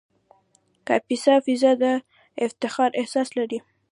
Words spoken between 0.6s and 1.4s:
د کاپیسا